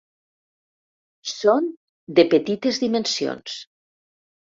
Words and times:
Són 1.35 1.69
de 2.19 2.27
petites 2.35 2.83
dimensions. 2.89 3.63